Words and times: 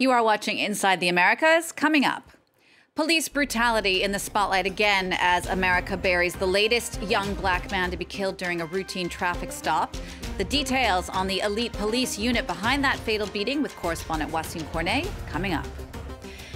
You 0.00 0.12
are 0.12 0.22
watching 0.22 0.58
Inside 0.58 0.98
the 1.00 1.10
Americas. 1.10 1.72
Coming 1.72 2.06
up, 2.06 2.30
police 2.94 3.28
brutality 3.28 4.02
in 4.02 4.12
the 4.12 4.18
spotlight 4.18 4.64
again 4.64 5.14
as 5.20 5.46
America 5.46 5.94
buries 5.94 6.34
the 6.34 6.46
latest 6.46 7.02
young 7.02 7.34
black 7.34 7.70
man 7.70 7.90
to 7.90 7.98
be 7.98 8.06
killed 8.06 8.38
during 8.38 8.62
a 8.62 8.64
routine 8.64 9.10
traffic 9.10 9.52
stop. 9.52 9.94
The 10.38 10.44
details 10.44 11.10
on 11.10 11.26
the 11.26 11.40
elite 11.40 11.74
police 11.74 12.18
unit 12.18 12.46
behind 12.46 12.82
that 12.82 12.98
fatal 13.00 13.26
beating 13.26 13.60
with 13.60 13.76
correspondent 13.76 14.32
Wassim 14.32 14.64
Cornet 14.72 15.06
coming 15.28 15.52
up. 15.52 15.66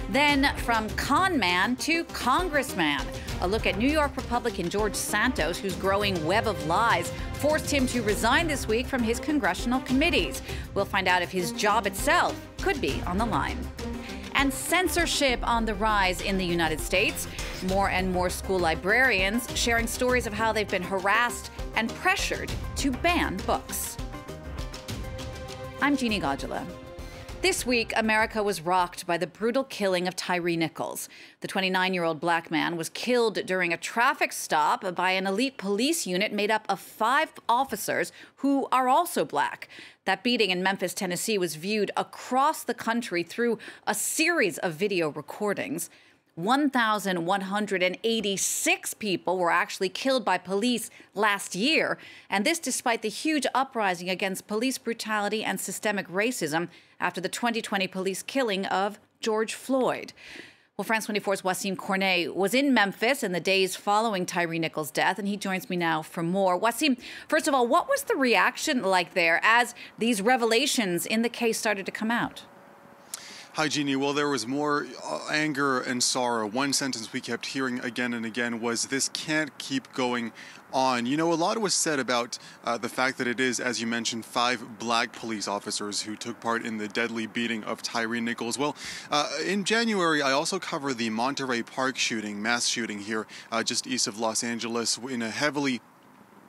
Then 0.09 0.55
from 0.57 0.89
con 0.95 1.37
man 1.37 1.75
to 1.75 2.03
congressman. 2.05 3.05
A 3.41 3.47
look 3.47 3.67
at 3.67 3.77
New 3.77 3.89
York 3.89 4.17
Republican 4.17 4.71
George 4.71 4.95
Santos, 4.95 5.59
whose 5.59 5.75
growing 5.75 6.25
web 6.25 6.47
of 6.47 6.65
lies 6.65 7.11
forced 7.33 7.69
him 7.69 7.85
to 7.87 8.01
resign 8.01 8.47
this 8.47 8.67
week 8.67 8.87
from 8.87 9.03
his 9.03 9.19
congressional 9.19 9.81
committees. 9.81 10.41
We'll 10.73 10.85
find 10.85 11.07
out 11.07 11.21
if 11.21 11.29
his 11.29 11.51
job 11.51 11.85
itself 11.85 12.35
could 12.65 12.81
be 12.81 12.99
on 13.05 13.19
the 13.19 13.25
line. 13.27 13.59
And 14.33 14.51
censorship 14.51 15.39
on 15.43 15.65
the 15.65 15.75
rise 15.75 16.21
in 16.21 16.35
the 16.35 16.43
United 16.43 16.79
States. 16.79 17.27
More 17.67 17.91
and 17.91 18.11
more 18.11 18.27
school 18.27 18.57
librarians 18.57 19.47
sharing 19.55 19.85
stories 19.85 20.25
of 20.25 20.33
how 20.33 20.51
they've 20.51 20.67
been 20.67 20.81
harassed 20.81 21.51
and 21.75 21.91
pressured 21.93 22.51
to 22.77 22.89
ban 22.89 23.37
books. 23.45 23.97
I'm 25.79 25.95
Genie 25.95 26.19
Godula. 26.19 26.65
This 27.41 27.65
week, 27.65 27.93
America 27.95 28.41
was 28.41 28.61
rocked 28.61 29.05
by 29.05 29.17
the 29.17 29.27
brutal 29.27 29.63
killing 29.63 30.07
of 30.07 30.15
Tyre 30.15 30.55
Nichols. 30.57 31.07
The 31.41 31.47
29 31.47 31.93
year 31.93 32.03
old 32.03 32.19
black 32.19 32.49
man 32.49 32.75
was 32.75 32.89
killed 32.89 33.45
during 33.45 33.71
a 33.71 33.77
traffic 33.77 34.31
stop 34.31 34.95
by 34.95 35.11
an 35.11 35.27
elite 35.27 35.57
police 35.57 36.07
unit 36.07 36.33
made 36.33 36.49
up 36.49 36.65
of 36.67 36.79
five 36.79 37.33
officers 37.47 38.11
who 38.37 38.67
are 38.71 38.87
also 38.87 39.25
black. 39.25 39.69
That 40.05 40.23
beating 40.23 40.49
in 40.49 40.63
Memphis, 40.63 40.93
Tennessee 40.93 41.37
was 41.37 41.55
viewed 41.55 41.91
across 41.95 42.63
the 42.63 42.73
country 42.73 43.21
through 43.21 43.59
a 43.85 43.93
series 43.93 44.57
of 44.59 44.73
video 44.73 45.09
recordings. 45.09 45.89
1,186 46.35 48.93
people 48.95 49.37
were 49.37 49.51
actually 49.51 49.87
killed 49.87 50.25
by 50.25 50.37
police 50.37 50.89
last 51.13 51.55
year, 51.55 51.97
and 52.29 52.45
this 52.45 52.59
despite 52.59 53.01
the 53.01 53.09
huge 53.09 53.47
uprising 53.55 54.09
against 54.09 54.45
police 54.45 54.77
brutality 54.77 55.45
and 55.45 55.61
systemic 55.61 56.09
racism 56.09 56.67
after 56.99 57.21
the 57.21 57.29
2020 57.29 57.87
police 57.87 58.21
killing 58.21 58.65
of 58.65 58.99
George 59.21 59.53
Floyd. 59.53 60.11
Well, 60.75 60.83
France 60.83 61.07
24's 61.07 61.43
Wassim 61.43 61.77
Cornet 61.77 62.35
was 62.35 62.53
in 62.53 62.73
Memphis 62.73 63.23
in 63.23 63.31
the 63.31 63.39
days 63.39 63.77
following 63.77 64.25
Tyre 64.25 64.59
Nichols' 64.59 64.91
death, 64.91 65.17
and 65.17 65.25
he 65.25 65.37
joins 65.37 65.69
me 65.69 65.77
now 65.77 66.01
for 66.01 66.21
more. 66.21 66.59
Wassim, 66.59 66.97
first 67.29 67.47
of 67.47 67.53
all, 67.53 67.65
what 67.65 67.87
was 67.87 68.03
the 68.03 68.17
reaction 68.17 68.83
like 68.83 69.13
there 69.13 69.39
as 69.41 69.73
these 69.97 70.21
revelations 70.21 71.05
in 71.05 71.21
the 71.21 71.29
case 71.29 71.57
started 71.57 71.85
to 71.85 71.93
come 71.93 72.11
out? 72.11 72.43
Hi, 73.55 73.69
Genie. 73.69 73.95
Well, 73.95 74.11
there 74.11 74.27
was 74.27 74.45
more 74.45 74.85
uh, 75.01 75.27
anger 75.31 75.79
and 75.79 76.03
sorrow. 76.03 76.45
One 76.45 76.73
sentence 76.73 77.13
we 77.13 77.21
kept 77.21 77.45
hearing 77.45 77.79
again 77.79 78.13
and 78.13 78.25
again 78.25 78.59
was, 78.59 78.87
This 78.87 79.07
can't 79.07 79.57
keep 79.57 79.93
going 79.93 80.33
on. 80.73 81.05
You 81.05 81.15
know, 81.15 81.31
a 81.31 81.35
lot 81.35 81.57
was 81.59 81.73
said 81.73 81.97
about 81.97 82.37
uh, 82.65 82.77
the 82.77 82.89
fact 82.89 83.17
that 83.17 83.27
it 83.27 83.39
is, 83.39 83.61
as 83.61 83.79
you 83.79 83.87
mentioned, 83.87 84.25
five 84.25 84.77
black 84.77 85.13
police 85.13 85.47
officers 85.47 86.01
who 86.01 86.17
took 86.17 86.41
part 86.41 86.65
in 86.65 86.79
the 86.79 86.89
deadly 86.89 87.27
beating 87.27 87.63
of 87.63 87.81
Tyre 87.81 88.19
Nichols. 88.19 88.59
Well, 88.59 88.75
uh, 89.09 89.29
in 89.45 89.63
January, 89.63 90.21
I 90.21 90.33
also 90.33 90.59
covered 90.59 90.97
the 90.97 91.09
Monterey 91.09 91.63
Park 91.63 91.97
shooting, 91.97 92.41
mass 92.41 92.67
shooting 92.67 92.99
here 92.99 93.25
uh, 93.53 93.63
just 93.63 93.87
east 93.87 94.05
of 94.05 94.19
Los 94.19 94.43
Angeles 94.43 94.97
in 94.97 95.21
a 95.21 95.29
heavily 95.29 95.79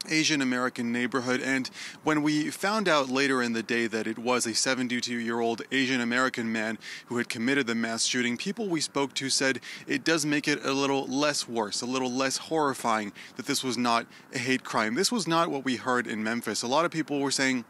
Asian 0.08 0.42
American 0.42 0.92
neighborhood. 0.92 1.40
And 1.40 1.68
when 2.04 2.22
we 2.22 2.50
found 2.50 2.88
out 2.88 3.08
later 3.08 3.42
in 3.42 3.52
the 3.52 3.62
day 3.62 3.86
that 3.86 4.06
it 4.06 4.18
was 4.18 4.46
a 4.46 4.54
72 4.54 5.18
year 5.18 5.40
old 5.40 5.62
Asian 5.70 6.00
American 6.00 6.50
man 6.50 6.78
who 7.06 7.18
had 7.18 7.28
committed 7.28 7.66
the 7.66 7.74
mass 7.74 8.04
shooting, 8.04 8.36
people 8.36 8.68
we 8.68 8.80
spoke 8.80 9.14
to 9.14 9.30
said 9.30 9.60
it 9.86 10.04
does 10.04 10.26
make 10.26 10.48
it 10.48 10.64
a 10.64 10.72
little 10.72 11.06
less 11.06 11.48
worse, 11.48 11.82
a 11.82 11.86
little 11.86 12.10
less 12.10 12.36
horrifying 12.36 13.12
that 13.36 13.46
this 13.46 13.62
was 13.62 13.76
not 13.76 14.06
a 14.34 14.38
hate 14.38 14.64
crime. 14.64 14.94
This 14.94 15.12
was 15.12 15.26
not 15.26 15.50
what 15.50 15.64
we 15.64 15.76
heard 15.76 16.06
in 16.06 16.22
Memphis. 16.22 16.62
A 16.62 16.68
lot 16.68 16.84
of 16.84 16.90
people 16.90 17.20
were 17.20 17.30
saying, 17.30 17.64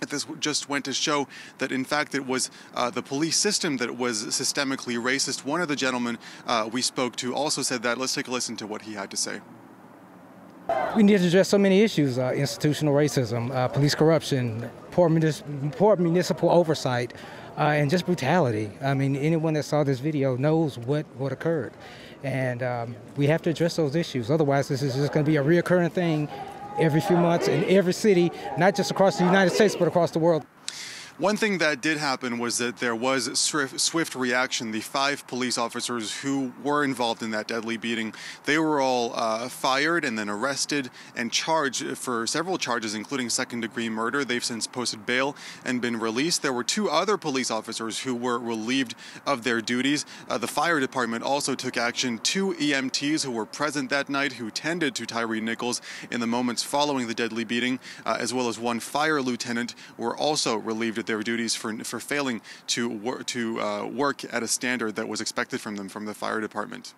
that 0.00 0.10
this 0.10 0.26
just 0.40 0.68
went 0.68 0.84
to 0.86 0.92
show 0.92 1.28
that, 1.58 1.70
in 1.70 1.84
fact, 1.84 2.14
it 2.14 2.26
was 2.26 2.50
uh, 2.74 2.90
the 2.90 3.02
police 3.02 3.36
system 3.36 3.76
that 3.76 3.96
was 3.96 4.24
systemically 4.26 4.96
racist. 4.96 5.44
One 5.44 5.60
of 5.60 5.68
the 5.68 5.76
gentlemen 5.76 6.18
uh, 6.46 6.68
we 6.72 6.82
spoke 6.82 7.16
to 7.16 7.34
also 7.34 7.62
said 7.62 7.82
that. 7.82 7.98
Let's 7.98 8.14
take 8.14 8.28
a 8.28 8.30
listen 8.30 8.56
to 8.56 8.66
what 8.66 8.82
he 8.82 8.94
had 8.94 9.10
to 9.10 9.16
say. 9.16 9.40
We 10.96 11.02
need 11.02 11.18
to 11.18 11.26
address 11.26 11.48
so 11.48 11.56
many 11.56 11.80
issues 11.80 12.18
uh, 12.18 12.32
institutional 12.32 12.94
racism, 12.94 13.50
uh, 13.50 13.68
police 13.68 13.94
corruption, 13.94 14.70
poor, 14.90 15.08
poor 15.72 15.96
municipal 15.96 16.50
oversight, 16.50 17.14
uh, 17.56 17.62
and 17.62 17.90
just 17.90 18.04
brutality. 18.04 18.70
I 18.82 18.92
mean, 18.92 19.16
anyone 19.16 19.54
that 19.54 19.64
saw 19.64 19.84
this 19.84 20.00
video 20.00 20.36
knows 20.36 20.78
what, 20.78 21.06
what 21.16 21.32
occurred. 21.32 21.72
And 22.22 22.62
um, 22.62 22.96
we 23.16 23.26
have 23.26 23.40
to 23.42 23.50
address 23.50 23.76
those 23.76 23.96
issues. 23.96 24.30
Otherwise, 24.30 24.68
this 24.68 24.82
is 24.82 24.94
just 24.94 25.12
going 25.12 25.24
to 25.24 25.30
be 25.30 25.38
a 25.38 25.42
reoccurring 25.42 25.92
thing 25.92 26.28
every 26.78 27.00
few 27.00 27.16
months 27.16 27.48
in 27.48 27.64
every 27.64 27.92
city, 27.92 28.30
not 28.58 28.74
just 28.74 28.90
across 28.90 29.18
the 29.18 29.24
United 29.24 29.50
States, 29.50 29.74
but 29.74 29.88
across 29.88 30.10
the 30.10 30.18
world. 30.18 30.44
One 31.18 31.36
thing 31.36 31.58
that 31.58 31.82
did 31.82 31.98
happen 31.98 32.38
was 32.38 32.56
that 32.56 32.78
there 32.78 32.96
was 32.96 33.38
swift 33.38 34.14
reaction. 34.14 34.72
The 34.72 34.80
five 34.80 35.26
police 35.26 35.58
officers 35.58 36.22
who 36.22 36.54
were 36.64 36.84
involved 36.84 37.22
in 37.22 37.32
that 37.32 37.46
deadly 37.46 37.76
beating, 37.76 38.14
they 38.46 38.58
were 38.58 38.80
all 38.80 39.12
uh, 39.14 39.50
fired 39.50 40.06
and 40.06 40.18
then 40.18 40.30
arrested 40.30 40.88
and 41.14 41.30
charged 41.30 41.98
for 41.98 42.26
several 42.26 42.56
charges, 42.56 42.94
including 42.94 43.28
second-degree 43.28 43.90
murder. 43.90 44.24
They've 44.24 44.42
since 44.42 44.66
posted 44.66 45.04
bail 45.04 45.36
and 45.66 45.82
been 45.82 46.00
released. 46.00 46.40
There 46.40 46.52
were 46.52 46.64
two 46.64 46.88
other 46.88 47.18
police 47.18 47.50
officers 47.50 47.98
who 47.98 48.14
were 48.14 48.38
relieved 48.38 48.94
of 49.26 49.44
their 49.44 49.60
duties. 49.60 50.06
Uh, 50.30 50.38
the 50.38 50.48
fire 50.48 50.80
department 50.80 51.24
also 51.24 51.54
took 51.54 51.76
action. 51.76 52.20
Two 52.20 52.54
EMTs 52.54 53.22
who 53.22 53.32
were 53.32 53.46
present 53.46 53.90
that 53.90 54.08
night 54.08 54.32
who 54.34 54.50
tended 54.50 54.94
to 54.94 55.04
Tyre 55.04 55.42
Nichols 55.42 55.82
in 56.10 56.20
the 56.20 56.26
moments 56.26 56.62
following 56.62 57.06
the 57.06 57.14
deadly 57.14 57.44
beating, 57.44 57.80
uh, 58.06 58.16
as 58.18 58.32
well 58.32 58.48
as 58.48 58.58
one 58.58 58.80
fire 58.80 59.20
lieutenant, 59.20 59.74
were 59.98 60.16
also 60.16 60.56
relieved 60.56 61.01
their 61.06 61.22
duties 61.22 61.54
for, 61.54 61.76
for 61.84 62.00
failing 62.00 62.40
to, 62.68 62.88
wor- 62.88 63.22
to 63.24 63.60
uh, 63.60 63.86
work 63.86 64.24
at 64.32 64.42
a 64.42 64.48
standard 64.48 64.96
that 64.96 65.08
was 65.08 65.20
expected 65.20 65.60
from 65.60 65.76
them 65.76 65.88
from 65.88 66.06
the 66.06 66.14
fire 66.14 66.40
department. 66.40 66.94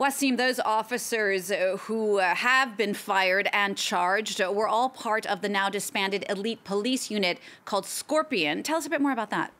Wassim, 0.00 0.36
those 0.36 0.58
officers 0.58 1.52
uh, 1.52 1.76
who 1.82 2.18
uh, 2.18 2.34
have 2.34 2.76
been 2.76 2.94
fired 2.94 3.48
and 3.52 3.76
charged 3.76 4.40
uh, 4.40 4.50
were 4.52 4.66
all 4.66 4.88
part 4.88 5.24
of 5.26 5.40
the 5.40 5.48
now 5.48 5.68
disbanded 5.68 6.24
elite 6.28 6.64
police 6.64 7.12
unit 7.12 7.38
called 7.64 7.86
Scorpion. 7.86 8.64
Tell 8.64 8.76
us 8.76 8.86
a 8.86 8.90
bit 8.90 9.00
more 9.00 9.12
about 9.12 9.30
that. 9.30 9.52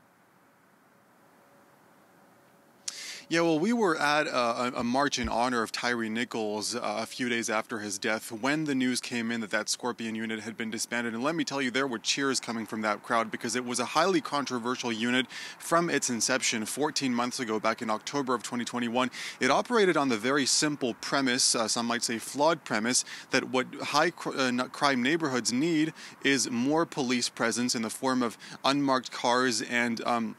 Yeah, 3.31 3.41
well, 3.41 3.59
we 3.59 3.73
were 3.73 3.97
at 3.97 4.27
a, 4.27 4.81
a 4.81 4.85
march 4.85 5.19
in 5.19 5.31
honor 5.31 5.63
of 5.63 5.73
Tyre 5.73 6.11
Nichols 6.11 6.75
uh, 6.75 6.81
a 6.83 7.07
few 7.07 7.31
days 7.31 7.49
after 7.49 7.79
his 7.79 7.99
death 7.99 8.31
when 8.31 8.65
the 8.65 8.75
news 8.75 9.01
came 9.01 9.31
in 9.31 9.41
that 9.41 9.51
that 9.51 9.71
Scorpion 9.71 10.15
unit 10.15 10.41
had 10.41 10.59
been 10.59 10.71
disbanded. 10.71 11.15
And 11.15 11.23
let 11.23 11.35
me 11.35 11.43
tell 11.43 11.63
you, 11.63 11.71
there 11.71 11.87
were 11.87 11.99
cheers 11.99 12.39
coming 12.39 12.67
from 12.67 12.83
that 12.83 13.03
crowd 13.03 13.31
because 13.31 13.57
it 13.57 13.65
was 13.65 13.81
a 13.81 13.87
highly 13.87 14.21
controversial 14.21 14.93
unit 14.93 15.27
from 15.59 15.89
its 15.89 16.11
inception 16.11 16.67
14 16.67 17.15
months 17.15 17.41
ago, 17.41 17.59
back 17.59 17.81
in 17.81 17.89
October 17.89 18.35
of 18.35 18.43
2021. 18.43 19.11
It 19.41 19.51
operated 19.51 19.97
on 19.97 20.11
the 20.11 20.19
very 20.19 20.45
simple 20.45 20.93
premise, 20.93 21.55
uh, 21.55 21.67
some 21.67 21.87
might 21.87 22.03
say 22.03 22.19
flawed 22.19 22.63
premise, 22.63 23.07
that 23.31 23.49
what 23.49 23.67
high 23.77 24.11
cr- 24.11 24.37
uh, 24.37 24.69
crime 24.69 25.03
neighborhoods 25.03 25.51
need 25.51 25.95
is 26.23 26.51
more 26.51 26.85
police 26.85 27.31
presence 27.31 27.75
in 27.75 27.81
the 27.81 27.91
form 27.91 28.23
of 28.23 28.37
unmarked 28.67 29.11
cars 29.11 29.63
and 29.63 30.03
um, 30.05 30.37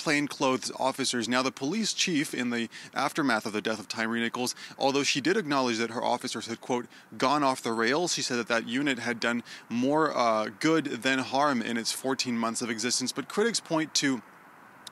plainclothes 0.00 0.72
officers. 0.78 1.28
Now, 1.28 1.42
the 1.42 1.52
police 1.52 1.92
chief, 1.92 2.32
in 2.32 2.48
the 2.48 2.70
aftermath 2.94 3.44
of 3.44 3.52
the 3.52 3.60
death 3.60 3.78
of 3.78 3.86
Tyre 3.86 4.16
Nichols, 4.16 4.54
although 4.78 5.02
she 5.02 5.20
did 5.20 5.36
acknowledge 5.36 5.76
that 5.76 5.90
her 5.90 6.02
officers 6.02 6.46
had, 6.46 6.62
quote, 6.62 6.86
gone 7.18 7.42
off 7.42 7.62
the 7.62 7.72
rails, 7.72 8.14
she 8.14 8.22
said 8.22 8.38
that 8.38 8.48
that 8.48 8.66
unit 8.66 8.98
had 8.98 9.20
done 9.20 9.42
more 9.68 10.16
uh, 10.16 10.48
good 10.58 10.86
than 11.02 11.18
harm 11.18 11.60
in 11.60 11.76
its 11.76 11.92
14 11.92 12.36
months 12.36 12.62
of 12.62 12.70
existence. 12.70 13.12
But 13.12 13.28
critics 13.28 13.60
point 13.60 13.92
to 13.96 14.22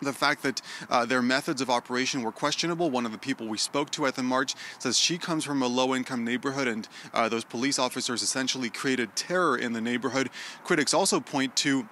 the 0.02 0.12
fact 0.12 0.42
that 0.42 0.60
uh, 0.90 1.06
their 1.06 1.22
methods 1.22 1.62
of 1.62 1.70
operation 1.70 2.22
were 2.22 2.30
questionable. 2.30 2.90
One 2.90 3.06
of 3.06 3.12
the 3.12 3.18
people 3.18 3.48
we 3.48 3.58
spoke 3.58 3.90
to 3.92 4.06
at 4.06 4.14
the 4.14 4.22
march 4.22 4.54
says 4.78 4.98
she 4.98 5.16
comes 5.16 5.42
from 5.42 5.62
a 5.62 5.66
low 5.66 5.94
income 5.94 6.22
neighborhood 6.22 6.68
and 6.68 6.86
uh, 7.14 7.30
those 7.30 7.44
police 7.44 7.78
officers 7.78 8.22
essentially 8.22 8.68
created 8.68 9.16
terror 9.16 9.56
in 9.56 9.72
the 9.72 9.80
neighborhood. 9.80 10.28
Critics 10.64 10.92
also 10.92 11.18
point 11.18 11.56
to 11.56 11.88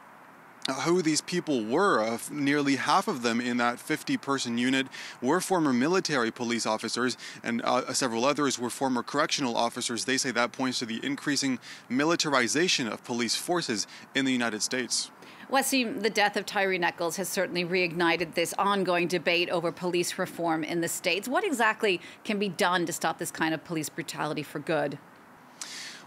who 0.72 1.02
these 1.02 1.20
people 1.20 1.64
were. 1.64 2.00
Uh, 2.00 2.18
nearly 2.30 2.76
half 2.76 3.08
of 3.08 3.22
them 3.22 3.40
in 3.40 3.56
that 3.58 3.78
50 3.78 4.16
person 4.16 4.58
unit 4.58 4.86
were 5.22 5.40
former 5.40 5.72
military 5.72 6.30
police 6.30 6.66
officers, 6.66 7.16
and 7.42 7.62
uh, 7.62 7.92
several 7.92 8.24
others 8.24 8.58
were 8.58 8.70
former 8.70 9.02
correctional 9.02 9.56
officers. 9.56 10.04
They 10.04 10.16
say 10.16 10.30
that 10.32 10.52
points 10.52 10.78
to 10.80 10.86
the 10.86 11.04
increasing 11.04 11.58
militarization 11.88 12.88
of 12.88 13.04
police 13.04 13.36
forces 13.36 13.86
in 14.14 14.24
the 14.24 14.32
United 14.32 14.62
States. 14.62 15.10
Wassim, 15.50 16.02
the 16.02 16.10
death 16.10 16.36
of 16.36 16.44
Tyre 16.44 16.76
Nichols 16.76 17.16
has 17.18 17.28
certainly 17.28 17.64
reignited 17.64 18.34
this 18.34 18.52
ongoing 18.58 19.06
debate 19.06 19.48
over 19.50 19.70
police 19.70 20.18
reform 20.18 20.64
in 20.64 20.80
the 20.80 20.88
States. 20.88 21.28
What 21.28 21.44
exactly 21.44 22.00
can 22.24 22.40
be 22.40 22.48
done 22.48 22.84
to 22.86 22.92
stop 22.92 23.18
this 23.18 23.30
kind 23.30 23.54
of 23.54 23.62
police 23.62 23.88
brutality 23.88 24.42
for 24.42 24.58
good? 24.58 24.98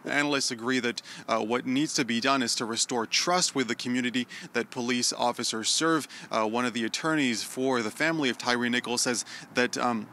Analysts 0.05 0.51
agree 0.51 0.79
that 0.79 1.01
uh, 1.27 1.39
what 1.39 1.65
needs 1.65 1.93
to 1.95 2.05
be 2.05 2.19
done 2.19 2.41
is 2.43 2.55
to 2.55 2.65
restore 2.65 3.05
trust 3.05 3.55
with 3.55 3.67
the 3.67 3.75
community 3.75 4.27
that 4.53 4.69
police 4.69 5.13
officers 5.13 5.69
serve. 5.69 6.07
Uh, 6.31 6.47
one 6.47 6.65
of 6.65 6.73
the 6.73 6.85
attorneys 6.85 7.43
for 7.43 7.81
the 7.81 7.91
family 7.91 8.29
of 8.29 8.37
Tyre 8.37 8.69
Nichols 8.69 9.01
says 9.01 9.25
that. 9.53 9.77
Um, 9.77 10.07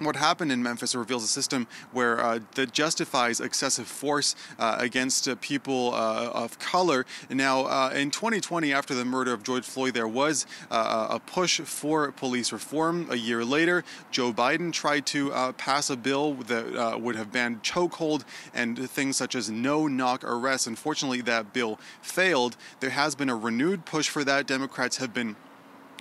what 0.00 0.16
happened 0.16 0.52
in 0.52 0.62
Memphis 0.62 0.94
reveals 0.94 1.24
a 1.24 1.28
system 1.28 1.66
where 1.92 2.20
uh, 2.20 2.40
that 2.54 2.72
justifies 2.72 3.40
excessive 3.40 3.86
force 3.86 4.34
uh, 4.58 4.76
against 4.78 5.28
uh, 5.28 5.36
people 5.40 5.92
uh, 5.94 6.30
of 6.32 6.58
color. 6.58 7.06
Now, 7.30 7.66
uh, 7.66 7.92
in 7.94 8.10
2020, 8.10 8.72
after 8.72 8.94
the 8.94 9.04
murder 9.04 9.32
of 9.32 9.42
George 9.42 9.64
Floyd, 9.64 9.94
there 9.94 10.08
was 10.08 10.46
uh, 10.70 11.08
a 11.10 11.18
push 11.18 11.60
for 11.60 12.12
police 12.12 12.52
reform. 12.52 13.06
A 13.10 13.16
year 13.16 13.44
later, 13.44 13.84
Joe 14.10 14.32
Biden 14.32 14.72
tried 14.72 15.06
to 15.06 15.30
pass 15.56 15.90
a 15.90 15.96
bill 15.96 16.34
that 16.34 17.00
would 17.00 17.16
have 17.16 17.32
banned 17.32 17.62
chokehold 17.62 18.24
and 18.54 18.88
things 18.90 19.16
such 19.16 19.34
as 19.34 19.50
no 19.50 19.86
knock 19.86 20.24
arrests. 20.24 20.66
Unfortunately, 20.66 21.20
that 21.22 21.52
bill 21.52 21.78
failed. 22.02 22.56
There 22.80 22.90
has 22.90 23.14
been 23.14 23.28
a 23.28 23.36
renewed 23.36 23.84
push 23.84 24.08
for 24.08 24.24
that. 24.24 24.46
Democrats 24.46 24.96
have 24.98 25.14
been 25.14 25.36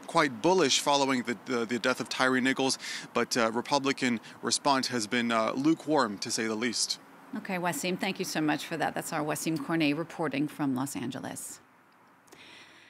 quite 0.06 0.42
bullish 0.42 0.80
following 0.80 1.24
the, 1.24 1.38
the, 1.46 1.66
the 1.66 1.80
death 1.80 2.00
of 2.00 2.10
Tyre 2.10 2.40
Nichols, 2.42 2.78
but 3.14 3.36
uh, 3.36 3.52
Republican 3.52 4.20
response 4.42 4.88
has 4.88 5.08
been 5.08 5.32
uh, 5.32 5.52
lukewarm, 5.54 6.18
to 6.20 6.32
say 6.32 6.48
the 6.48 6.56
least. 6.56 7.00
Okay, 7.38 7.58
Wassim, 7.58 8.00
thank 8.00 8.18
you 8.20 8.26
so 8.26 8.40
much 8.40 8.66
for 8.66 8.78
that. 8.78 8.94
That's 8.96 9.12
our 9.12 9.22
Wassim 9.22 9.58
Cornet 9.64 9.98
reporting 9.98 10.48
from 10.48 10.74
Los 10.74 10.96
Angeles. 10.96 11.60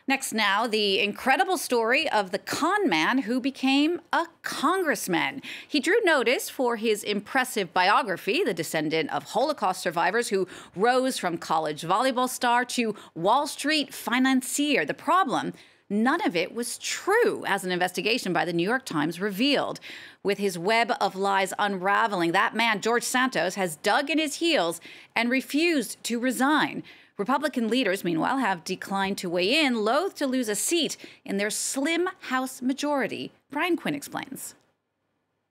Next, 0.08 0.34
now, 0.34 0.68
the 0.68 1.00
incredible 1.00 1.58
story 1.58 2.08
of 2.12 2.30
the 2.30 2.38
con 2.38 2.88
man 2.88 3.20
who 3.20 3.40
became 3.42 4.02
a 4.14 4.28
congressman. 4.44 5.42
He 5.68 5.80
drew 5.80 6.00
notice 6.04 6.48
for 6.48 6.76
his 6.76 7.04
impressive 7.04 7.74
biography, 7.74 8.44
the 8.44 8.54
descendant 8.54 9.12
of 9.12 9.24
Holocaust 9.24 9.82
survivors 9.82 10.28
who 10.28 10.48
rose 10.76 11.18
from 11.18 11.40
college 11.40 11.82
volleyball 11.82 12.30
star 12.30 12.66
to 12.66 12.94
Wall 13.16 13.48
Street 13.48 13.96
financier. 13.96 14.86
The 14.86 14.94
problem, 14.94 15.54
None 15.90 16.26
of 16.26 16.36
it 16.36 16.56
was 16.56 16.80
true, 16.80 17.44
as 17.46 17.64
an 17.64 17.72
investigation 17.72 18.34
by 18.34 18.44
the 18.44 18.54
New 18.54 18.68
York 18.68 18.86
Times 18.86 19.22
revealed. 19.22 19.80
With 20.24 20.40
his 20.40 20.58
web 20.58 20.92
of 21.00 21.16
lies 21.16 21.54
unraveling, 21.60 22.32
that 22.32 22.56
man, 22.56 22.82
George 22.82 23.04
Santos, 23.04 23.54
has 23.54 23.76
dug 23.76 24.10
in 24.10 24.18
his 24.18 24.36
heels 24.36 24.82
and 25.16 25.30
refused 25.30 26.04
to 26.06 26.20
resign. 26.20 26.82
Republican 27.18 27.70
leaders, 27.70 28.04
meanwhile, 28.04 28.40
have 28.40 28.64
declined 28.64 29.20
to 29.20 29.30
weigh 29.30 29.64
in, 29.64 29.86
loath 29.86 30.16
to 30.16 30.26
lose 30.26 30.50
a 30.50 30.56
seat 30.56 30.98
in 31.24 31.38
their 31.38 31.52
slim 31.52 32.10
House 32.22 32.64
majority. 32.64 33.32
Brian 33.52 33.78
Quinn 33.78 33.94
explains. 33.94 34.56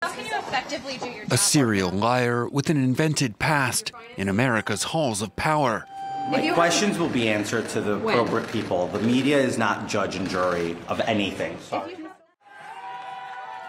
A 0.04 1.38
serial 1.38 1.90
liar 1.90 2.48
with 2.48 2.70
an 2.70 2.78
invented 2.78 3.40
past 3.40 3.92
in 4.16 4.30
America's 4.30 4.84
halls 4.84 5.24
of 5.24 5.36
power. 5.36 5.88
My 6.30 6.52
questions 6.54 7.00
will 7.00 7.10
be 7.10 7.28
answered 7.28 7.70
to 7.70 7.82
the 7.82 7.98
when? 7.98 8.18
appropriate 8.18 8.52
people. 8.52 8.88
The 8.88 9.00
media 9.00 9.38
is 9.38 9.58
not 9.58 9.88
judge 9.88 10.16
and 10.16 10.30
jury 10.30 10.78
of 10.88 11.00
anything. 11.02 11.58
Sorry. 11.60 11.98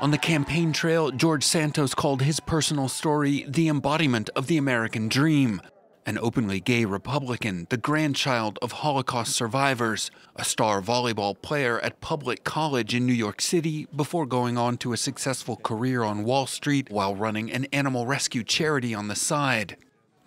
On 0.01 0.11
the 0.11 0.19
campaign 0.19 0.73
trail, 0.73 1.11
George 1.11 1.45
Santos 1.45 1.95
called 1.95 2.23
his 2.23 2.41
personal 2.41 2.89
story 2.89 3.45
the 3.47 3.69
embodiment 3.69 4.31
of 4.35 4.47
the 4.47 4.57
American 4.57 5.09
dream. 5.09 5.61
An 6.07 6.19
openly 6.19 6.59
gay 6.61 6.87
Republican, 6.87 7.67
the 7.69 7.77
grandchild 7.77 8.59
of 8.63 8.73
Holocaust 8.73 9.33
survivors, 9.33 10.11
a 10.37 10.45
star 10.45 10.81
volleyball 10.81 11.41
player 11.41 11.79
at 11.81 12.01
Baruch 12.01 12.45
College 12.45 12.95
in 12.95 13.05
New 13.05 13.13
York 13.13 13.43
City 13.43 13.87
before 13.95 14.25
going 14.25 14.57
on 14.57 14.79
to 14.79 14.95
a 14.95 14.97
successful 14.97 15.57
career 15.57 16.03
on 16.03 16.25
Wall 16.25 16.47
Street 16.47 16.91
while 16.91 17.15
running 17.15 17.53
an 17.53 17.67
animal 17.67 18.07
rescue 18.07 18.43
charity 18.43 18.95
on 18.95 19.09
the 19.09 19.15
side. 19.15 19.77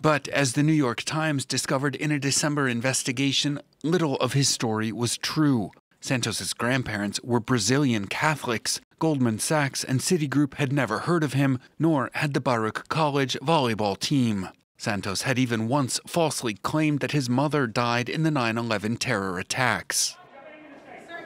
But 0.04 0.28
as 0.28 0.52
the 0.52 0.62
New 0.62 0.74
York 0.74 1.02
Times 1.02 1.46
discovered 1.46 1.96
in 1.96 2.12
a 2.12 2.18
December 2.18 2.68
investigation, 2.68 3.58
little 3.82 4.16
of 4.16 4.34
his 4.34 4.50
story 4.50 4.92
was 4.92 5.16
true. 5.16 5.70
Santos's 6.02 6.52
grandparents 6.52 7.18
were 7.22 7.40
Brazilian 7.40 8.06
Catholics. 8.08 8.82
Goldman 8.98 9.38
Sachs 9.38 9.82
and 9.82 10.00
Citigroup 10.00 10.56
had 10.56 10.74
never 10.74 10.98
heard 10.98 11.24
of 11.24 11.32
him, 11.32 11.58
nor 11.78 12.10
had 12.12 12.34
the 12.34 12.40
Baruch 12.42 12.86
College 12.88 13.38
volleyball 13.40 13.98
team. 13.98 14.50
Santos 14.76 15.22
had 15.22 15.38
even 15.38 15.68
once 15.68 15.98
falsely 16.06 16.52
claimed 16.52 17.00
that 17.00 17.12
his 17.12 17.30
mother 17.30 17.66
died 17.66 18.10
in 18.10 18.24
the 18.24 18.30
9 18.30 18.58
11 18.58 18.98
terror 18.98 19.38
attacks. 19.38 20.18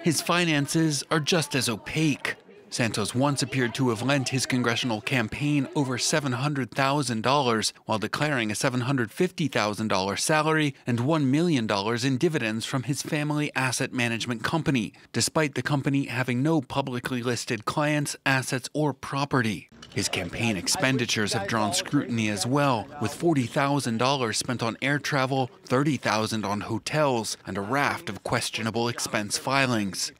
His 0.05 0.23
finances 0.23 1.03
are 1.11 1.19
just 1.19 1.57
as 1.57 1.69
opaque. 1.69 2.37
Santos 2.71 3.15
once 3.15 3.43
appeared 3.43 3.75
to 3.75 3.89
have 3.89 4.03
lent 4.03 4.29
his 4.29 4.45
congressional 4.47 5.01
campaign 5.01 5.69
over 5.75 5.97
$700,000 5.97 7.73
while 7.87 7.99
declaring 7.99 8.51
a 8.51 8.55
$750,000 8.55 10.19
salary 10.19 10.75
and 10.87 10.99
$1 10.99 11.25
million 11.25 11.67
in 12.05 12.19
dividends 12.19 12.67
from 12.67 12.83
his 12.83 13.03
family 13.03 13.51
asset 13.57 13.93
management 13.93 14.45
company, 14.45 14.93
despite 15.13 15.55
the 15.55 15.63
company 15.63 16.07
having 16.07 16.43
no 16.43 16.61
publicly 16.61 17.23
listed 17.23 17.65
clients, 17.65 18.17
assets, 18.27 18.69
or 18.75 18.93
property. 18.93 19.69
His 19.95 20.09
campaign 20.09 20.57
expenditures 20.57 21.33
have 21.33 21.49
drawn 21.49 21.73
scrutiny 21.73 22.29
as 22.29 22.47
well, 22.47 22.87
with 23.01 23.19
$40,000 23.19 24.35
spent 24.35 24.63
on 24.63 24.77
air 24.83 24.99
travel, 24.99 25.51
$30,000 25.69 26.45
on 26.45 26.61
hotels, 26.61 27.37
and 27.47 27.57
a 27.57 27.63
raft 27.63 28.09
of 28.09 28.23
questionable 28.23 28.89
expense 28.89 29.39
filings. 29.39 30.13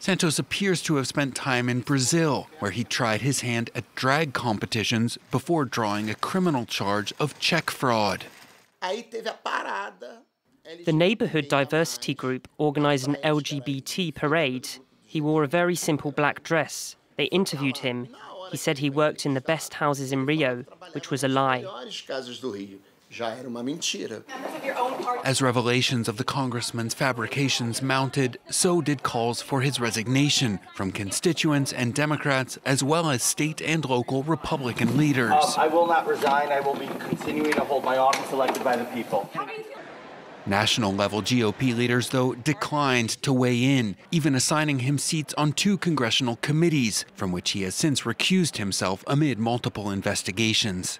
Santos 0.00 0.38
appears 0.38 0.80
to 0.80 0.96
have 0.96 1.06
spent 1.06 1.34
time 1.34 1.68
in 1.68 1.82
Brazil, 1.82 2.48
where 2.58 2.70
he 2.70 2.84
tried 2.84 3.20
his 3.20 3.42
hand 3.42 3.68
at 3.74 3.94
drag 3.94 4.32
competitions 4.32 5.18
before 5.30 5.66
drawing 5.66 6.08
a 6.08 6.14
criminal 6.14 6.64
charge 6.64 7.12
of 7.20 7.38
check 7.38 7.70
fraud. 7.70 8.24
The 10.86 10.92
neighborhood 10.92 11.48
diversity 11.48 12.14
group 12.14 12.48
organized 12.56 13.08
an 13.08 13.16
LGBT 13.22 14.14
parade. 14.14 14.70
He 15.04 15.20
wore 15.20 15.44
a 15.44 15.48
very 15.48 15.74
simple 15.74 16.12
black 16.12 16.42
dress. 16.42 16.96
They 17.16 17.24
interviewed 17.24 17.76
him. 17.76 18.08
He 18.50 18.56
said 18.56 18.78
he 18.78 18.88
worked 18.88 19.26
in 19.26 19.34
the 19.34 19.42
best 19.42 19.74
houses 19.74 20.12
in 20.12 20.24
Rio, 20.24 20.64
which 20.92 21.10
was 21.10 21.22
a 21.22 21.28
lie 21.28 21.62
já 24.70 24.80
era 24.80 24.84
uma. 24.84 25.20
As 25.24 25.42
revelations 25.42 26.08
of 26.08 26.16
the 26.16 26.24
congressman's 26.24 26.94
fabrications 26.94 27.82
mounted, 27.82 28.38
so 28.48 28.80
did 28.80 29.02
calls 29.02 29.42
for 29.42 29.60
his 29.60 29.78
resignation 29.78 30.60
from 30.74 30.92
constituents 30.92 31.72
and 31.72 31.94
Democrats, 31.94 32.58
as 32.64 32.82
well 32.82 33.10
as 33.10 33.22
state 33.22 33.60
and 33.60 33.84
local 33.84 34.22
Republican 34.22 34.96
leaders. 34.96 35.32
Um, 35.32 35.54
I 35.58 35.66
will 35.66 35.86
not 35.86 36.06
resign. 36.06 36.50
I 36.50 36.60
will 36.60 36.74
be 36.74 36.88
continuing 36.98 37.52
to 37.52 37.64
hold 37.64 37.84
my 37.84 37.98
office 37.98 38.32
elected 38.32 38.64
by 38.64 38.76
the 38.76 38.84
people. 38.86 39.28
National 40.46 40.92
level 40.92 41.20
GOP 41.20 41.76
leaders, 41.76 42.08
though, 42.08 42.34
declined 42.34 43.10
to 43.22 43.32
weigh 43.32 43.62
in, 43.62 43.96
even 44.10 44.34
assigning 44.34 44.80
him 44.80 44.96
seats 44.96 45.34
on 45.34 45.52
two 45.52 45.76
congressional 45.76 46.36
committees, 46.36 47.04
from 47.14 47.30
which 47.30 47.50
he 47.50 47.62
has 47.62 47.74
since 47.74 48.02
recused 48.02 48.56
himself 48.56 49.04
amid 49.06 49.38
multiple 49.38 49.90
investigations. 49.90 50.98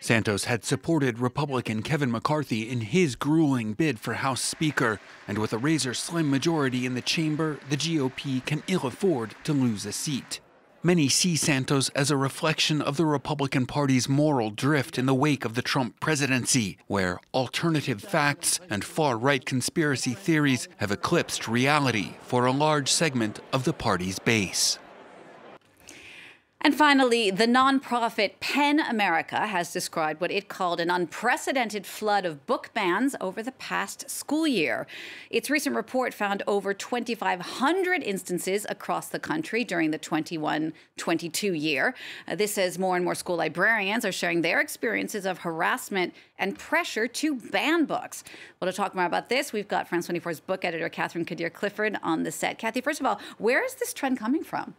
Santos 0.00 0.44
had 0.44 0.64
supported 0.64 1.18
Republican 1.18 1.82
Kevin 1.82 2.10
McCarthy 2.10 2.68
in 2.68 2.82
his 2.82 3.16
grueling 3.16 3.72
bid 3.72 3.98
for 3.98 4.14
House 4.14 4.40
Speaker, 4.40 5.00
and 5.26 5.38
with 5.38 5.52
a 5.52 5.58
razor 5.58 5.92
slim 5.92 6.30
majority 6.30 6.86
in 6.86 6.94
the 6.94 7.02
chamber, 7.02 7.58
the 7.68 7.76
GOP 7.76 8.44
can 8.46 8.62
ill 8.68 8.86
afford 8.86 9.34
to 9.44 9.52
lose 9.52 9.84
a 9.84 9.92
seat. 9.92 10.40
Many 10.80 11.08
see 11.08 11.34
Santos 11.34 11.88
as 11.90 12.12
a 12.12 12.16
reflection 12.16 12.80
of 12.80 12.96
the 12.96 13.04
Republican 13.04 13.66
Party's 13.66 14.08
moral 14.08 14.50
drift 14.50 14.96
in 14.96 15.06
the 15.06 15.14
wake 15.14 15.44
of 15.44 15.56
the 15.56 15.62
Trump 15.62 15.98
presidency, 15.98 16.78
where 16.86 17.18
alternative 17.34 18.00
facts 18.00 18.60
and 18.70 18.84
far 18.84 19.18
right 19.18 19.44
conspiracy 19.44 20.14
theories 20.14 20.68
have 20.76 20.92
eclipsed 20.92 21.48
reality 21.48 22.14
for 22.20 22.46
a 22.46 22.52
large 22.52 22.88
segment 22.88 23.40
of 23.52 23.64
the 23.64 23.72
party's 23.72 24.20
base. 24.20 24.78
And 26.60 26.74
finally, 26.74 27.30
the 27.30 27.46
nonprofit 27.46 28.32
PEN 28.40 28.80
America 28.80 29.46
has 29.46 29.72
described 29.72 30.20
what 30.20 30.32
it 30.32 30.48
called 30.48 30.80
an 30.80 30.90
unprecedented 30.90 31.86
flood 31.86 32.26
of 32.26 32.46
book 32.46 32.70
bans 32.74 33.14
over 33.20 33.44
the 33.44 33.52
past 33.52 34.10
school 34.10 34.44
year. 34.44 34.88
Its 35.30 35.50
recent 35.50 35.76
report 35.76 36.12
found 36.12 36.42
over 36.48 36.74
2,500 36.74 38.02
instances 38.02 38.66
across 38.68 39.06
the 39.06 39.20
country 39.20 39.62
during 39.62 39.92
the 39.92 39.98
21 39.98 40.72
22 40.96 41.54
year. 41.54 41.94
Uh, 42.26 42.34
this 42.34 42.54
says 42.54 42.76
more 42.76 42.96
and 42.96 43.04
more 43.04 43.14
school 43.14 43.36
librarians 43.36 44.04
are 44.04 44.10
sharing 44.10 44.42
their 44.42 44.60
experiences 44.60 45.26
of 45.26 45.38
harassment 45.38 46.12
and 46.40 46.58
pressure 46.58 47.06
to 47.06 47.36
ban 47.36 47.84
books. 47.84 48.24
Well, 48.60 48.70
to 48.70 48.76
talk 48.76 48.96
more 48.96 49.04
about 49.04 49.28
this, 49.28 49.52
we've 49.52 49.68
got 49.68 49.88
France 49.88 50.08
24's 50.08 50.40
book 50.40 50.64
editor, 50.64 50.88
Catherine 50.88 51.24
Kadir 51.24 51.50
Clifford, 51.50 51.96
on 52.02 52.24
the 52.24 52.32
set. 52.32 52.58
Kathy, 52.58 52.80
first 52.80 52.98
of 52.98 53.06
all, 53.06 53.20
where 53.38 53.64
is 53.64 53.74
this 53.74 53.94
trend 53.94 54.18
coming 54.18 54.42
from? 54.42 54.74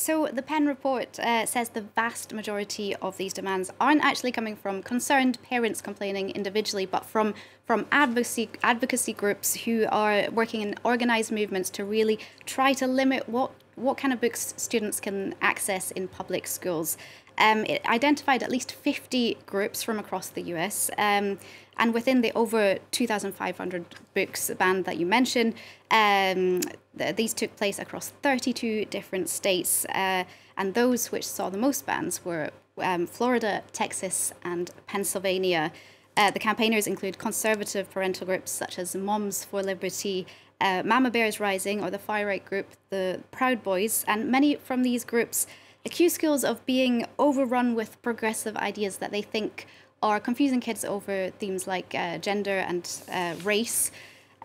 So 0.00 0.30
the 0.32 0.40
PEN 0.40 0.64
report 0.64 1.18
uh, 1.18 1.44
says 1.44 1.68
the 1.68 1.82
vast 1.82 2.32
majority 2.32 2.96
of 2.96 3.18
these 3.18 3.34
demands 3.34 3.70
aren't 3.78 4.02
actually 4.02 4.32
coming 4.32 4.56
from 4.56 4.82
concerned 4.82 5.36
parents 5.42 5.82
complaining 5.82 6.30
individually, 6.30 6.86
but 6.86 7.04
from 7.04 7.34
from 7.66 7.84
advocacy 7.92 8.48
advocacy 8.62 9.12
groups 9.12 9.54
who 9.54 9.84
are 9.90 10.30
working 10.30 10.62
in 10.62 10.74
organized 10.84 11.30
movements 11.30 11.68
to 11.68 11.84
really 11.84 12.18
try 12.46 12.72
to 12.72 12.86
limit 12.86 13.28
what 13.28 13.50
what 13.74 13.98
kind 13.98 14.14
of 14.14 14.22
books 14.22 14.54
students 14.56 15.00
can 15.00 15.34
access 15.42 15.90
in 15.90 16.08
public 16.08 16.46
schools. 16.46 16.96
Um, 17.40 17.64
it 17.64 17.84
identified 17.86 18.42
at 18.42 18.50
least 18.50 18.70
50 18.70 19.38
groups 19.46 19.82
from 19.82 19.98
across 19.98 20.28
the 20.28 20.42
US. 20.54 20.90
Um, 20.98 21.38
and 21.78 21.94
within 21.94 22.20
the 22.20 22.30
over 22.34 22.78
2,500 22.90 23.84
books 24.14 24.50
banned 24.58 24.84
that 24.84 24.98
you 24.98 25.06
mentioned, 25.06 25.54
um, 25.90 26.60
th- 26.96 27.16
these 27.16 27.32
took 27.32 27.56
place 27.56 27.78
across 27.78 28.10
32 28.22 28.84
different 28.84 29.30
states. 29.30 29.86
Uh, 29.86 30.24
and 30.58 30.74
those 30.74 31.10
which 31.10 31.26
saw 31.26 31.48
the 31.48 31.56
most 31.56 31.86
bans 31.86 32.22
were 32.22 32.50
um, 32.76 33.06
Florida, 33.06 33.62
Texas, 33.72 34.34
and 34.44 34.70
Pennsylvania. 34.86 35.72
Uh, 36.18 36.30
the 36.30 36.38
campaigners 36.38 36.86
include 36.86 37.16
conservative 37.16 37.90
parental 37.90 38.26
groups 38.26 38.50
such 38.50 38.78
as 38.78 38.94
Moms 38.94 39.44
for 39.46 39.62
Liberty, 39.62 40.26
uh, 40.60 40.82
Mama 40.84 41.10
Bears 41.10 41.40
Rising, 41.40 41.82
or 41.82 41.90
the 41.90 41.98
far 41.98 42.26
right 42.26 42.44
group, 42.44 42.66
the 42.90 43.22
Proud 43.30 43.62
Boys, 43.62 44.04
and 44.06 44.30
many 44.30 44.56
from 44.56 44.82
these 44.82 45.04
groups 45.04 45.46
accuse 45.84 46.12
schools 46.12 46.44
of 46.44 46.64
being 46.66 47.06
overrun 47.18 47.74
with 47.74 48.00
progressive 48.02 48.56
ideas 48.56 48.98
that 48.98 49.10
they 49.10 49.22
think 49.22 49.66
are 50.02 50.20
confusing 50.20 50.60
kids 50.60 50.84
over 50.84 51.30
themes 51.38 51.66
like 51.66 51.94
uh, 51.94 52.18
gender 52.18 52.58
and 52.58 52.88
uh, 53.12 53.34
race. 53.42 53.90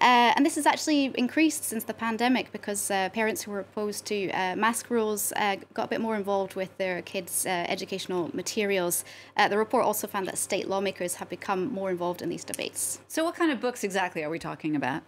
Uh, 0.01 0.33
and 0.35 0.45
this 0.45 0.55
has 0.55 0.65
actually 0.65 1.05
increased 1.15 1.63
since 1.63 1.85
the 1.85 1.93
pandemic 1.93 2.51
because 2.51 2.91
uh, 2.91 3.07
parents 3.09 3.43
who 3.43 3.51
were 3.51 3.61
opposed 3.61 4.05
to 4.05 4.29
uh, 4.31 4.55
mask 4.55 4.89
rules 4.89 5.31
uh, 5.37 5.55
got 5.73 5.85
a 5.85 5.87
bit 5.87 6.01
more 6.01 6.17
involved 6.17 6.55
with 6.55 6.77
their 6.77 7.01
kids' 7.01 7.45
uh, 7.45 7.49
educational 7.49 8.29
materials. 8.33 9.05
Uh, 9.37 9.47
the 9.47 9.57
report 9.57 9.85
also 9.85 10.05
found 10.05 10.27
that 10.27 10.37
state 10.37 10.67
lawmakers 10.67 11.15
have 11.15 11.29
become 11.29 11.71
more 11.71 11.89
involved 11.89 12.21
in 12.21 12.27
these 12.27 12.43
debates. 12.43 12.99
So, 13.07 13.23
what 13.23 13.35
kind 13.35 13.51
of 13.51 13.61
books 13.61 13.85
exactly 13.85 14.21
are 14.23 14.29
we 14.29 14.37
talking 14.37 14.75
about? 14.75 15.01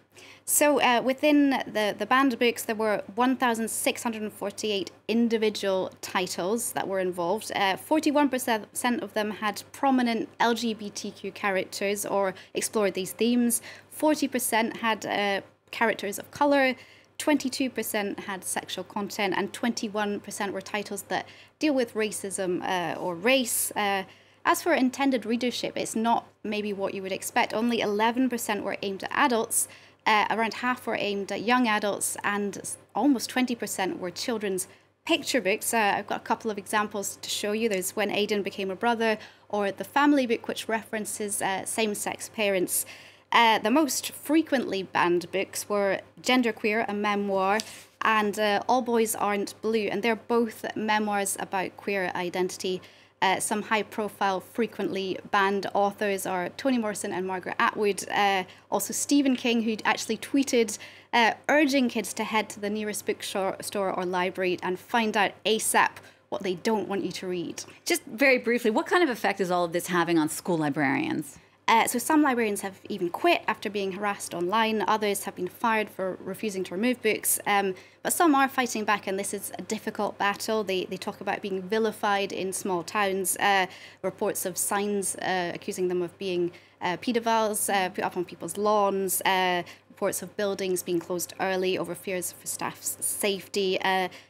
So, 0.44 1.02
within 1.02 1.50
the, 1.50 1.94
the 1.96 2.06
banned 2.06 2.38
books, 2.38 2.64
there 2.64 2.74
were 2.74 3.02
1,648 3.14 4.90
individual 5.06 5.92
titles 6.00 6.72
that 6.72 6.88
were 6.88 6.98
involved. 6.98 7.52
41% 7.54 9.02
of 9.02 9.14
them 9.14 9.30
had 9.30 9.62
prominent 9.70 10.28
LGBTQ 10.38 11.34
characters 11.34 12.04
or 12.04 12.34
explored 12.54 12.94
these 12.94 13.12
themes. 13.12 13.62
40% 13.98 14.76
had 14.78 15.06
uh, 15.06 15.40
characters 15.70 16.18
of 16.18 16.30
color, 16.30 16.74
22% 17.18 18.20
had 18.20 18.44
sexual 18.44 18.84
content, 18.84 19.34
and 19.36 19.52
21% 19.52 20.52
were 20.52 20.60
titles 20.60 21.02
that 21.02 21.26
deal 21.58 21.74
with 21.74 21.94
racism 21.94 22.62
uh, 22.62 22.98
or 22.98 23.14
race. 23.14 23.72
Uh, 23.74 24.04
as 24.44 24.62
for 24.62 24.72
intended 24.72 25.26
readership, 25.26 25.76
it's 25.76 25.96
not 25.96 26.26
maybe 26.44 26.72
what 26.72 26.94
you 26.94 27.02
would 27.02 27.12
expect. 27.12 27.52
Only 27.52 27.80
11% 27.80 28.62
were 28.62 28.76
aimed 28.82 29.02
at 29.04 29.10
adults, 29.12 29.68
uh, 30.06 30.26
around 30.30 30.54
half 30.54 30.86
were 30.86 30.96
aimed 30.96 31.32
at 31.32 31.42
young 31.42 31.66
adults, 31.66 32.16
and 32.22 32.76
almost 32.94 33.30
20% 33.30 33.98
were 33.98 34.10
children's 34.10 34.68
picture 35.04 35.40
books. 35.40 35.74
Uh, 35.74 35.94
I've 35.96 36.06
got 36.06 36.20
a 36.20 36.24
couple 36.24 36.50
of 36.50 36.58
examples 36.58 37.18
to 37.20 37.28
show 37.28 37.52
you. 37.52 37.68
There's 37.68 37.96
When 37.96 38.10
Aidan 38.10 38.42
Became 38.42 38.70
a 38.70 38.76
Brother, 38.76 39.18
or 39.48 39.72
the 39.72 39.84
family 39.84 40.26
book, 40.26 40.46
which 40.46 40.68
references 40.68 41.42
uh, 41.42 41.64
same 41.64 41.94
sex 41.94 42.28
parents. 42.28 42.86
Uh, 43.30 43.58
the 43.58 43.70
most 43.70 44.12
frequently 44.12 44.82
banned 44.82 45.30
books 45.30 45.68
were 45.68 46.00
Genderqueer, 46.22 46.84
a 46.88 46.94
memoir, 46.94 47.58
and 48.02 48.38
uh, 48.38 48.62
All 48.68 48.82
Boys 48.82 49.14
Aren't 49.14 49.60
Blue, 49.60 49.88
and 49.90 50.02
they're 50.02 50.16
both 50.16 50.64
memoirs 50.76 51.36
about 51.38 51.76
queer 51.76 52.10
identity. 52.14 52.80
Uh, 53.20 53.40
some 53.40 53.62
high 53.62 53.82
profile, 53.82 54.38
frequently 54.40 55.18
banned 55.32 55.66
authors 55.74 56.24
are 56.24 56.50
Toni 56.50 56.78
Morrison 56.78 57.12
and 57.12 57.26
Margaret 57.26 57.56
Atwood. 57.58 58.08
Uh, 58.08 58.44
also, 58.70 58.92
Stephen 58.92 59.34
King, 59.34 59.62
who 59.62 59.76
actually 59.84 60.16
tweeted 60.16 60.78
uh, 61.12 61.32
urging 61.48 61.88
kids 61.88 62.12
to 62.14 62.24
head 62.24 62.48
to 62.50 62.60
the 62.60 62.70
nearest 62.70 63.06
bookstore 63.06 63.56
or 63.74 64.04
library 64.04 64.58
and 64.62 64.78
find 64.78 65.16
out 65.16 65.32
ASAP 65.44 65.90
what 66.28 66.42
they 66.42 66.54
don't 66.54 66.88
want 66.88 67.04
you 67.04 67.10
to 67.10 67.26
read. 67.26 67.64
Just 67.84 68.04
very 68.04 68.38
briefly, 68.38 68.70
what 68.70 68.86
kind 68.86 69.02
of 69.02 69.08
effect 69.08 69.40
is 69.40 69.50
all 69.50 69.64
of 69.64 69.72
this 69.72 69.88
having 69.88 70.18
on 70.18 70.28
school 70.28 70.58
librarians? 70.58 71.38
Uh, 71.68 71.86
so 71.86 71.98
some 71.98 72.22
librarians 72.22 72.62
have 72.62 72.80
even 72.88 73.10
quit 73.10 73.42
after 73.46 73.68
being 73.68 73.92
harassed 73.92 74.32
online. 74.32 74.82
Others 74.88 75.24
have 75.24 75.36
been 75.36 75.48
fired 75.48 75.90
for 75.90 76.16
refusing 76.18 76.64
to 76.64 76.74
remove 76.74 77.00
books. 77.02 77.38
Um, 77.46 77.74
but 78.02 78.14
some 78.14 78.34
are 78.34 78.48
fighting 78.48 78.84
back, 78.84 79.06
and 79.06 79.18
this 79.18 79.34
is 79.34 79.52
a 79.58 79.62
difficult 79.62 80.16
battle. 80.16 80.64
They, 80.64 80.86
they 80.86 80.96
talk 80.96 81.20
about 81.20 81.42
being 81.42 81.60
vilified 81.60 82.32
in 82.32 82.54
small 82.54 82.82
towns. 82.82 83.36
Uh, 83.36 83.66
reports 84.00 84.46
of 84.46 84.56
signs 84.56 85.14
uh, 85.16 85.52
accusing 85.54 85.88
them 85.88 86.00
of 86.00 86.16
being 86.16 86.52
uh, 86.80 86.96
paedophiles 86.96 87.72
uh, 87.72 87.90
put 87.90 88.02
up 88.02 88.16
on 88.16 88.24
people's 88.24 88.56
lawns. 88.56 89.20
Uh, 89.26 89.62
reports 89.90 90.22
of 90.22 90.34
buildings 90.38 90.82
being 90.82 91.00
closed 91.00 91.34
early 91.38 91.76
over 91.76 91.94
fears 91.94 92.32
for 92.32 92.46
staff's 92.46 92.96
safety. 93.04 93.78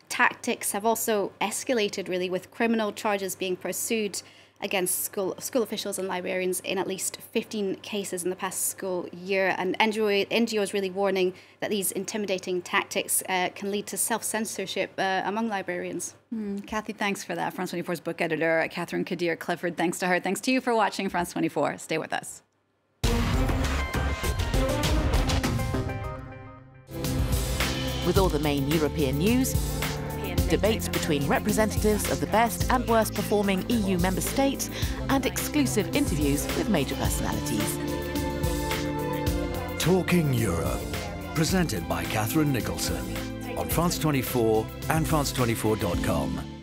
tactics 0.09 0.73
have 0.73 0.85
also 0.85 1.31
escalated, 1.41 2.09
really, 2.09 2.31
with 2.31 2.51
criminal 2.51 2.91
charges 2.91 3.37
being 3.37 3.55
pursued 3.55 4.23
against 4.61 5.05
school 5.05 5.35
school 5.39 5.63
officials 5.63 5.99
and 5.99 6.09
librarians 6.09 6.61
in 6.61 6.79
at 6.79 6.87
least 6.87 7.19
15 7.33 7.77
cases 7.77 8.25
in 8.25 8.31
the 8.31 8.37
past 8.37 8.67
school 8.67 9.09
year. 9.13 9.55
And 9.57 9.79
NGO, 9.79 10.29
NGO 10.29 10.63
is 10.63 10.75
really 10.75 10.91
warning 10.91 11.35
that 11.61 11.71
these 11.71 11.93
intimidating 11.93 12.63
tactics 12.63 13.23
uh, 13.29 13.51
can 13.55 13.71
lead 13.71 13.87
to 13.89 13.97
self 13.97 14.25
censorship 14.25 14.91
uh, 14.99 15.23
among 15.25 15.49
librarians. 15.49 16.15
Mm, 16.35 16.67
Kathy, 16.67 16.93
thanks 16.93 17.25
for 17.25 17.35
that. 17.35 17.55
France 17.55 17.73
24's 17.73 18.01
book 18.01 18.21
editor, 18.21 18.67
Catherine 18.71 19.05
Kadir 19.05 19.37
Clifford, 19.37 19.77
thanks 19.77 19.99
to 20.01 20.07
her. 20.07 20.21
Thanks 20.21 20.41
to 20.43 20.51
you 20.53 20.61
for 20.61 20.75
watching 20.75 21.09
France 21.09 21.33
24. 21.33 21.79
Stay 21.79 21.99
with 21.99 22.13
us. 22.13 22.43
With 28.07 28.17
all 28.17 28.31
the 28.31 28.39
main 28.39 28.67
European 28.69 29.19
news, 29.19 29.78
debates 30.49 30.89
between 30.89 31.27
representatives 31.27 32.11
of 32.11 32.21
the 32.21 32.27
best 32.27 32.71
and 32.71 32.87
worst 32.89 33.15
performing 33.15 33.69
EU 33.71 33.99
member 33.99 34.21
states, 34.21 34.71
and 35.09 35.27
exclusive 35.27 35.95
interviews 35.95 36.47
with 36.57 36.69
major 36.69 36.97
personalities. 36.97 37.79
Talking 39.79 40.35
Europe, 40.35 40.81
presented 41.35 41.89
by 41.89 42.05
Catherine 42.05 42.53
Nicholson 42.53 43.17
on 43.57 43.69
France 43.69 43.99
24 43.99 44.67
and 44.91 45.07
France24.com. 45.07 46.58